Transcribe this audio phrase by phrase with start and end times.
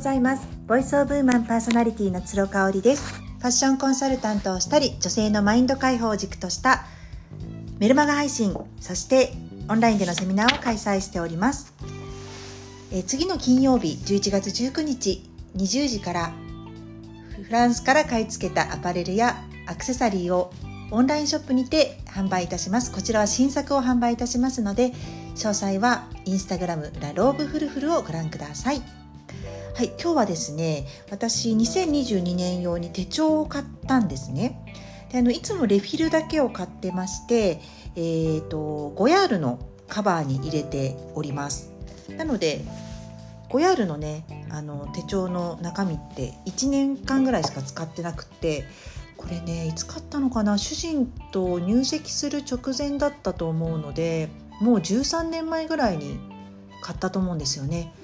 [0.00, 0.48] ございます。
[0.66, 3.12] ボイスオブウーマンパーソナリティの鶴香織です。
[3.12, 6.86] ファッションコンサルタントをしたり女性のマインド解放を軸とした
[7.78, 9.34] メルマガ配信そして
[9.68, 11.74] オンラインでのセミナーを開催しております。
[12.90, 15.22] え次の金曜日11月19日
[15.58, 16.32] 20時から
[17.44, 19.36] フランスから買い付けたアパレルや
[19.66, 20.50] アクセサリーを
[20.92, 22.90] オンラインショップにて販売いたします。
[22.90, 24.92] こちらは新作を販売いたしますので
[25.34, 28.99] 詳細はインスタグラムラローブフルフルをご覧ください。
[29.80, 34.62] はい、今日はですね私2022年用に手帳を買ったんですね。
[35.10, 37.62] であのいつもレフィルだけを買ってまして、
[37.96, 41.72] えーと、5ヤールのカバーに入れております。
[42.10, 42.60] なので
[43.48, 48.66] 5ヤールのねあの手帳の中身って1年間ぐらいしか使ってなくって
[49.16, 50.58] これねいつ買ったのかな？
[50.58, 54.28] 主人と入籍する直前だったと思うので
[54.60, 56.20] もう13年前ぐらいに
[56.82, 57.94] 買ったと思うんですよね。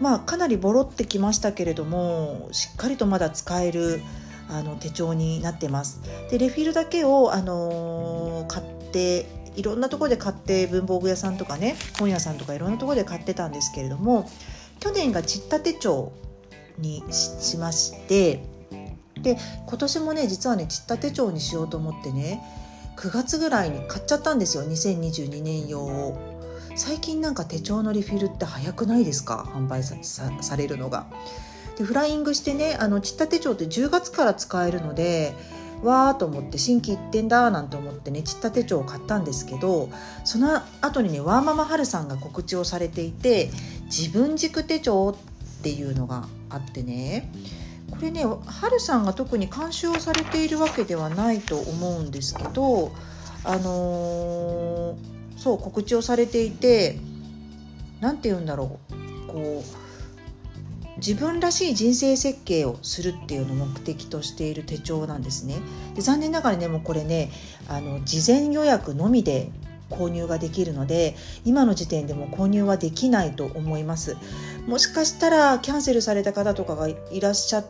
[0.00, 4.00] まあかなりボロってきましたけれどもしっかりとまだ使える
[4.48, 6.00] あの手帳になってます。
[6.30, 14.28] でレフィルだけを、あのー、買っていろんなところで買って文房具屋さんとかね本屋さんとかいろんなところで買ってたんですけれども
[14.80, 16.12] 去年がちった手帳
[16.78, 18.42] にしまして
[19.22, 22.40] で今年もね実はねちった手帳にしようと思ってね
[22.96, 26.39] 9月ぐらいに買っちゃったんですよ2022年用を。
[26.76, 29.44] 最近なんか手帳のリフィルって早くないですか？
[29.54, 31.06] 販売されるのが。
[31.76, 35.34] でフライングしてねあのちった手帳って10月から使えるので
[35.82, 39.88] わーと思って新規一点だなんて思ってねちった手帳を買ったんですけど
[40.24, 43.50] その後にねワーママハルさんが告知をされていて
[43.84, 45.16] 自分軸手帳っ
[45.62, 47.32] ていうのがあってね
[47.90, 52.92] これねハルさんが特に監修をされているわけではないと思うんですけど
[53.44, 56.98] あのーそう告知をされていて
[58.00, 65.56] 何て言うんだろうこう自分らしい人生設計をするっていうのを目的としている手帳なんですね。
[65.94, 67.30] で残念ながらねもうこれね
[67.68, 69.50] あの事前予約のみで
[69.88, 71.16] 購入ができるので
[71.46, 74.16] 今の時点でも購入はできないと思います
[74.66, 77.66] もしかしたらキャンセルされた方とかがいらっしゃっ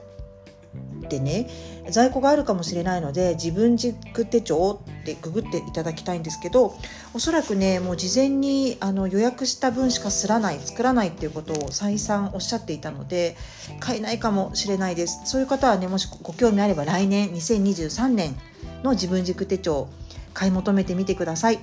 [1.10, 1.50] てね
[1.90, 6.74] 在庫があるかもしれないので自分軸手帳ってググっていただきたいんですけど
[7.12, 13.36] おそらくねもう事前にあの予約した分しかすらない作らないっていうことを再三おっしゃっていたので
[13.80, 15.20] 買えないかもしれないです。
[15.24, 18.36] そういう方はねもしご興味あれば来年2023年
[18.82, 19.88] の自分軸手帳
[20.32, 21.58] 買い求めてみてください。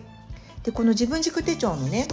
[0.63, 2.07] でこの自分軸手帳のね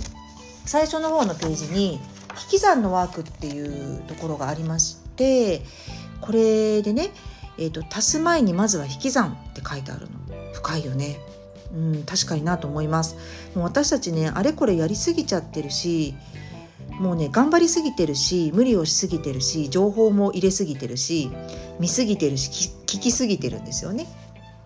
[0.64, 1.94] 最初の方のページに
[2.42, 5.62] 引き算のワークっていうところがありまして
[6.24, 7.10] これでね、
[7.58, 11.20] えーと、足す前にまずは引き算って書いてあるの深いよね
[11.74, 13.16] うん確かになと思います
[13.54, 16.14] もう私たちねあれこれやりすぎちゃってるし
[16.92, 21.30] もうね頑張りすぎてるし無理をしすぎてるし情報も入れすぎてるし
[21.78, 24.06] 見すぎてるし聞きすぎてるんですよね。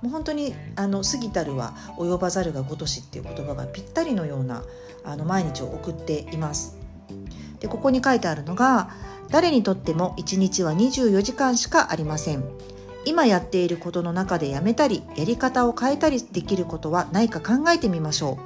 [0.02, 4.62] もう本当にあの過ぎたるは及ばざるが如しっていう言葉がぴったりのような
[5.04, 6.76] あの毎日を送っています。
[7.58, 8.90] でここに書いてあるのが
[9.30, 12.44] 誰にとっても1日は24時間しかありません。
[13.04, 18.38] 今やっていることの中でやめたりやり方を変えたりできることはないか考えてみましょ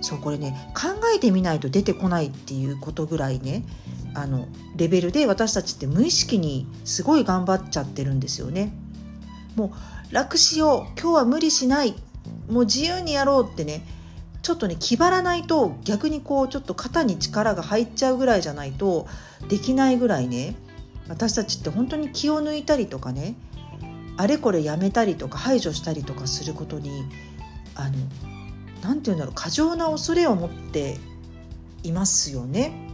[0.00, 0.04] う。
[0.04, 3.64] そうこれね考えてみないと出てこないっていうことぐらいね
[4.14, 8.72] あのレベルで私たちって無意識にすごい頑張っちゃってるんですよね。
[9.54, 9.72] も
[10.10, 11.94] う楽しよう今日は無理しない
[12.48, 13.86] もう自由にやろうってね
[14.42, 19.06] ちょっとね気張らないと逆にこうちょっと肩に力が入っちゃうぐらいじゃないと
[19.48, 20.56] できないぐらいね
[21.08, 23.36] 私たちって本当に気を抜いたりとかね
[24.16, 27.04] あれこれやめたりとか排除したりとかすることに
[27.74, 27.94] あの
[28.82, 30.98] 何て言うんだろう過剰な恐れを持って
[31.82, 32.88] いますよね。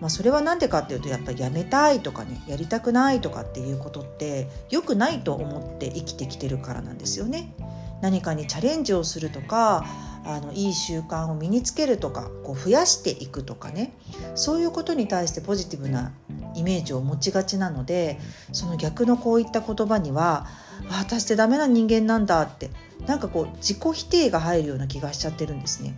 [0.00, 7.52] まあ、それは何でかっていうとやっぱりやめたいとかねやりたくないとかっていうことって良くないと思って生きてきてるからなんですよね。
[8.00, 9.84] 何かにチャレンジをするとか
[10.28, 13.94] あのいい習慣を身につけるとかこう増やしていくとかね
[14.34, 16.12] そういうことに対してポジティブな
[16.54, 18.18] イメージを持ちがちなので
[18.52, 20.46] その逆のこういった言葉には
[20.92, 22.70] 「私ってダメな人間なんだ」って
[23.06, 25.94] なんかこう自己否定が入るような気がしちゃってるんですね。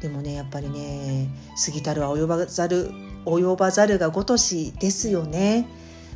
[0.00, 1.28] でもねやっぱりね
[1.62, 2.92] 過ぎたるは及ばざる
[3.26, 5.66] 及ばざるがごとしですよね。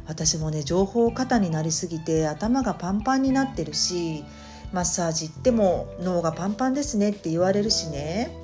[0.07, 4.25] 私もね情報過多になりすぎて頭がパンパンになってるし
[4.75, 8.37] マッサージ行っても脳がパンパンですねって言われるしね。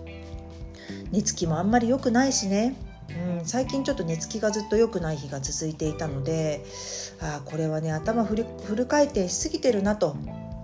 [1.11, 2.77] 寝つきもあんまり良くないしね、
[3.41, 6.65] うん、最近ちょっと寝つきがずっと良くない日が続いていたので
[7.21, 10.15] あこれはね頭フル回転しすぎてるなと、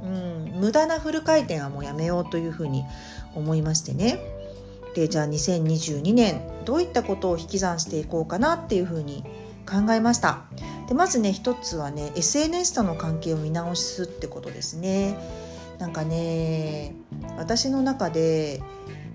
[0.04, 2.84] うん、無駄なフル回転はもうやめようというふうに
[3.34, 4.20] 思いましてね。
[4.94, 9.24] でじゃあ2022年どういったことを引き算していこうかなっていうふうに
[9.68, 10.44] 考えました。
[10.88, 15.16] でまずね一つはね SNS との関係を見直すってことですね。
[15.78, 16.94] なんかね
[17.36, 18.62] 私の中で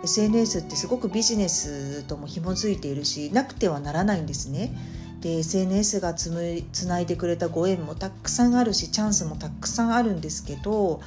[0.04, 4.74] SNS ってすごくビジネスとも紐づいているしなくてはならないんですね。
[5.22, 11.00] で SNS がつむつないでくれたご縁もたくさんあるしチャンスもたくさんあるんですけど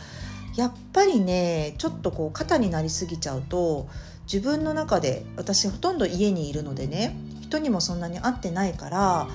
[0.57, 3.89] やっぱりねちょっとこう肩になりすぎちゃうと
[4.33, 9.29] 自分の中で私ほとんど家にいるのでね人にもそんなに会ってないから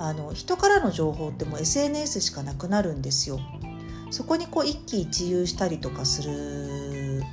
[0.00, 3.38] あの人からの情報ってもう SNS しかなくなるんですよ。
[4.14, 7.24] そこにこう一喜一憂したりとかする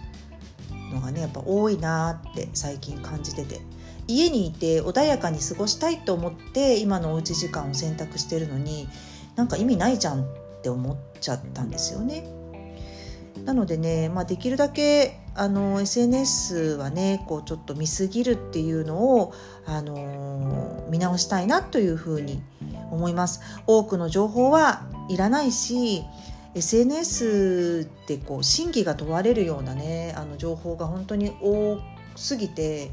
[0.92, 3.62] のがねやっぱ多いなって最近感じてて
[4.07, 8.89] 家にいて穏やかに過ごしたいと思って今のおうち時間を選択してるのに
[9.36, 10.25] なんか意味ないじゃんっ
[10.63, 12.24] て思っちゃったんですよね。
[13.45, 19.33] なのでね、まあ、できるだけあの SNS はねこうちょっと見すぎるっていうのを、
[19.68, 22.42] あの見直したいなというふうに
[22.89, 23.42] 思います。
[23.68, 26.04] 多くの情報はいらないし
[26.53, 31.80] SNS ってこう真偽が問われるようなねあの情報が本当に多
[32.15, 32.92] すぎて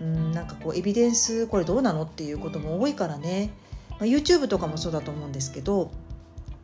[0.00, 3.50] うんなんかこうエビデンスこれどうなのっていうことも多いからね、
[3.90, 5.90] まあ、YouTube とかもそうだと思うんですけど、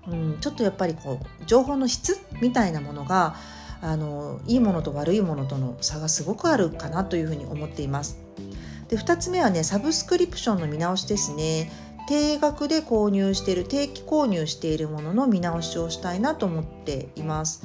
[0.06, 3.34] うん、ちょっとやっぱりこう情報の質みたいなものが
[3.82, 8.18] あのいいものと悪いものとの差がすごくあるかなというふうに思っています。
[8.88, 11.70] で2つ目はねサブスクリプションの見直しですね。
[12.08, 17.62] 定額で購入している定期購入しているものの見直しをしたいなと思っています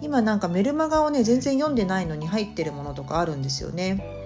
[0.00, 4.24] 今なんかメルマガをね全然読んでないのに入ってるものとかあるんですよね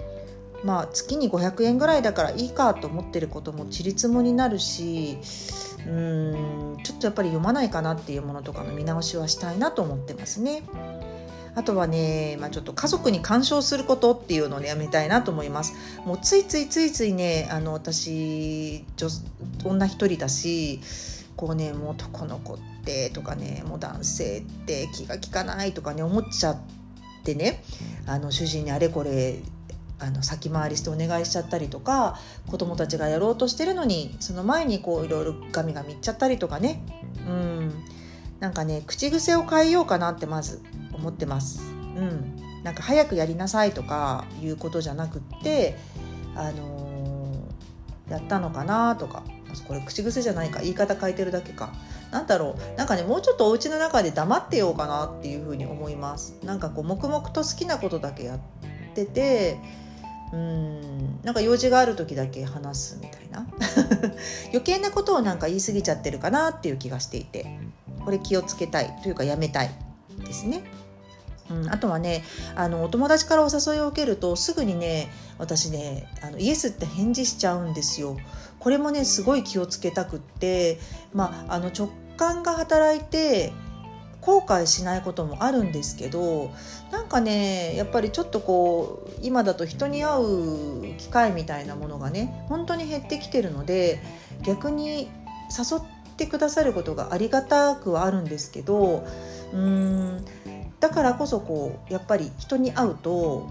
[0.63, 5.17] まあ月に500円ぐらいだからいいかと思ってることもちりつもになるし
[5.85, 10.63] うーんちょっとやっぱり読まないかなっていうものとかの見直しはしたいなと思ってますね。
[11.59, 15.73] あとはね、まあ、ちょっと家族に干渉することっていうのをやめたいなと思います。
[16.05, 18.85] もうついついついついねあの私
[19.65, 20.79] 女一人だし
[21.35, 26.57] こうねもう男の子ってとかねもう男性って気が利かないとかね思っちゃっ
[27.25, 27.61] てね
[28.05, 29.39] あの主人にあれこれ
[29.99, 32.17] あの先回りしてお願いしちゃったりとか
[32.47, 36.81] 子供たちがやろうとしてるのにその前にこういろいろガミガミ言っちゃったりとかね。
[37.27, 37.73] うん。
[38.39, 40.61] なんかね口癖を変えようかなってまず。
[40.99, 41.61] 思ってます。
[41.95, 45.77] うん、なんか早くやりなさいとかいうことじゃなくって
[46.35, 49.23] あのー、やったのかなとか
[49.67, 51.73] これ口癖じゃないか言い方変えてるだけか。
[52.11, 52.77] なんだろう。
[52.77, 56.35] なんかねもうちょっとお家の中で黙ってようかなっていうふうに思います。
[56.43, 58.39] なんかこう黙々と好きなことだけやっ
[58.93, 59.59] てて
[60.33, 61.19] うん。
[61.23, 63.47] なんか用事がある時だけ話すみたいな。
[64.49, 67.59] 余計なことをなんか言い過ぎちゃってるかなっていう気がしていて
[68.03, 69.69] これ気をつけたいというかやめたい
[70.25, 70.63] ですね。
[71.49, 72.23] うん、あとはね
[72.55, 78.17] あのお友達からお誘いを受けるとすぐにね私ねあのイエスって返事しちゃうんですよ。
[78.59, 80.79] これもねすごい気をつけたくって、
[81.13, 83.53] まあ、あの直感が働いて
[84.21, 86.51] 後悔しないこともあるんですけど
[86.91, 94.01] なんかねやっぱりちょっとこう今だと人に会う機会みたいなものがね本当に減ってきてるので
[94.43, 95.09] 逆に
[95.57, 95.81] 誘っ
[96.17, 99.05] てくださることがありがたくはあるんですけど
[99.53, 100.25] うーん
[100.79, 103.47] だからこそこうやっぱり人に会うと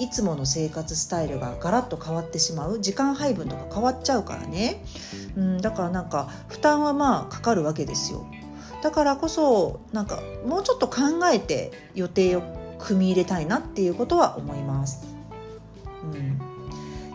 [0.00, 2.80] いつもの生活スタイルがガラッと変わってしまう。
[2.80, 4.82] 時間配分とか変わっちゃうからね。
[5.36, 8.26] うんだからなんか負担はまあかかるわけですよ。
[8.82, 12.42] だからこそなんかもうちょっと考えて予定を
[12.78, 15.06] 組み入れたいなっていうことは思います。
[16.02, 16.38] うん、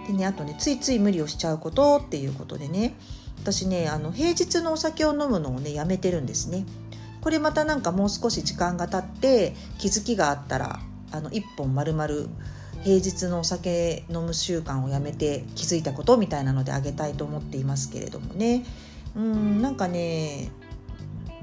[0.08, 2.96] でねあとねついつい無理をしちゃうことっていうことでね。
[3.42, 6.66] 私ねあの平日のお酒を飲むのをねやめてるんですね。
[7.22, 10.80] これまたなんかもう少し時間が経って気づきがあったら
[11.12, 12.08] あの1本丸々
[12.84, 18.64] 平日のお酒飲む習慣をやめて気づいたことみたいなのであげたいと思っていますけれどもね
[19.16, 20.50] うんなんかね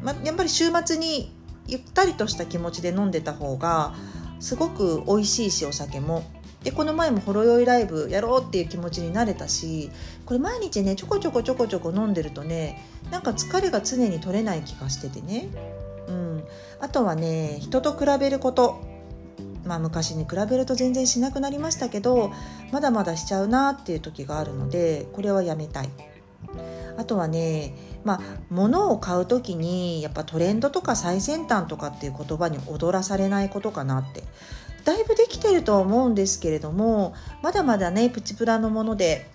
[0.03, 1.33] ま、やっぱり週末に
[1.67, 3.95] ゆったりとした気持ちで飲んでた方が
[4.41, 6.23] すごく美味しいしお酒も。
[6.67, 9.89] でこの前もほろ酔いライブやろうっていう気持ちになれたし
[10.25, 15.47] これ毎日ねちょこちょこちょこちょこ飲んでるとねなんか疲れが常に取れない気がしててね、
[16.09, 16.45] うん、
[16.81, 18.83] あとはね人と比べること。
[19.65, 22.31] まあ昔に比べると全然しなくなりましたけど
[22.71, 25.89] まだまだしちゃうなっていう時があるのでこれはやめたい。
[26.97, 34.25] あとはねまあ物を買う時にやっぱトレンドとか最先端とかっていう言葉に踊らされないことかなって。
[34.87, 37.13] だいぶできてると思うんですけれども
[37.43, 39.29] まだまだねプチプラのもので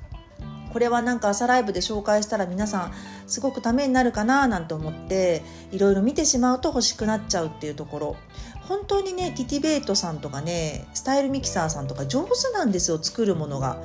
[0.72, 2.94] これはなんか朝ライブで紹介したら皆さん
[3.28, 5.44] すごくためになるかななんて思って
[5.74, 8.16] いろいろ見てしまうと欲しくなっちゃうっていうところ
[8.62, 13.78] 本当にねティティベイトさんとかねスタイルミキサーさんとか上手なんですよ作るものが。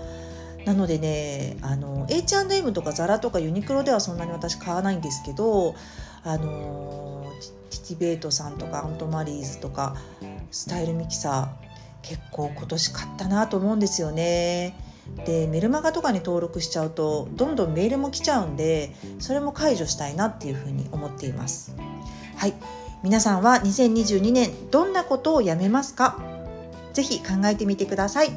[0.65, 5.77] なのでねあの H&M とかザラとかユニクロではそんなに私買わないんですけど
[6.25, 7.31] あの
[7.71, 9.95] ティティベートさんとかアントマリーズとか
[10.51, 11.67] スタイルミキサー
[12.03, 14.75] 結構今年買ったなと思うんですよね。
[15.25, 21.75] でメルマガとかに登録しちゃうとどんどんメールも来ちゃうんでそれも解除したいなっていうふうに思っています。
[22.37, 22.55] はい。
[23.03, 26.19] 皆さんは2022年どんなことをやめますか？
[26.93, 28.29] ぜひ考えてみてください。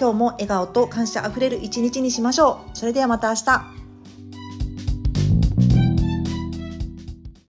[0.00, 2.76] 今日も笑顔と感謝あふれる一日にしましょう。
[2.76, 3.77] それではまた明日。